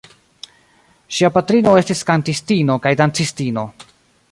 [1.17, 3.71] Ŝia patrino estis kantistino kaj dancistino.